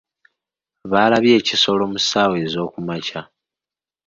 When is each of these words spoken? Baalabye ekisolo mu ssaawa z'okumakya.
Baalabye 0.91 1.33
ekisolo 1.39 1.83
mu 1.91 1.99
ssaawa 2.01 2.37
z'okumakya. 2.51 3.21